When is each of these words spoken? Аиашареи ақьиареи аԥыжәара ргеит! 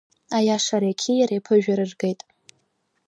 Аиашареи 0.37 0.95
ақьиареи 0.95 1.41
аԥыжәара 1.41 1.85
ргеит! 1.89 2.19